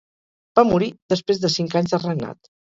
[0.59, 2.51] Va morir després de cinc anys de regnat.